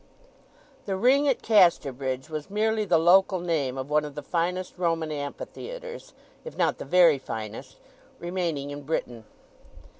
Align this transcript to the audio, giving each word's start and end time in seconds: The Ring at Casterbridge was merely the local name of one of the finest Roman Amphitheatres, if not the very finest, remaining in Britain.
The 0.87 0.95
Ring 0.95 1.27
at 1.27 1.43
Casterbridge 1.43 2.27
was 2.27 2.49
merely 2.49 2.85
the 2.85 2.97
local 2.97 3.39
name 3.39 3.77
of 3.77 3.91
one 3.91 4.03
of 4.03 4.15
the 4.15 4.23
finest 4.23 4.79
Roman 4.79 5.11
Amphitheatres, 5.11 6.15
if 6.43 6.57
not 6.57 6.79
the 6.79 6.85
very 6.85 7.19
finest, 7.19 7.75
remaining 8.17 8.71
in 8.71 8.81
Britain. 8.81 9.25